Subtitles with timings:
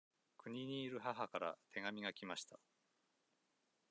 [0.39, 2.59] 国にいる母から手紙が来ました。